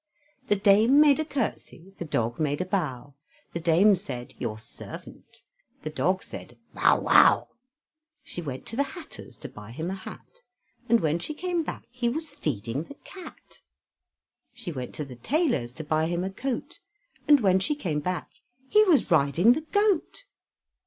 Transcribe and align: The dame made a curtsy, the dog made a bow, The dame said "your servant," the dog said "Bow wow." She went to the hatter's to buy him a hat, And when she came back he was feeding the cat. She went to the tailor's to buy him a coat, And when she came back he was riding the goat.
The 0.47 0.55
dame 0.55 0.99
made 0.99 1.19
a 1.19 1.23
curtsy, 1.25 1.93
the 1.99 2.05
dog 2.05 2.39
made 2.39 2.59
a 2.59 2.65
bow, 2.65 3.13
The 3.53 3.59
dame 3.59 3.95
said 3.95 4.33
"your 4.39 4.57
servant," 4.57 5.41
the 5.83 5.91
dog 5.91 6.23
said 6.23 6.57
"Bow 6.73 7.01
wow." 7.01 7.49
She 8.23 8.41
went 8.41 8.65
to 8.65 8.75
the 8.75 8.81
hatter's 8.97 9.37
to 9.37 9.47
buy 9.47 9.69
him 9.69 9.91
a 9.91 9.93
hat, 9.93 10.41
And 10.89 11.01
when 11.01 11.19
she 11.19 11.35
came 11.35 11.61
back 11.61 11.83
he 11.91 12.09
was 12.09 12.33
feeding 12.33 12.85
the 12.85 12.95
cat. 13.03 13.61
She 14.55 14.71
went 14.71 14.95
to 14.95 15.05
the 15.05 15.17
tailor's 15.17 15.71
to 15.73 15.83
buy 15.83 16.07
him 16.07 16.23
a 16.23 16.31
coat, 16.31 16.79
And 17.27 17.41
when 17.41 17.59
she 17.59 17.75
came 17.75 17.99
back 17.99 18.31
he 18.69 18.83
was 18.85 19.11
riding 19.11 19.53
the 19.53 19.61
goat. 19.71 20.23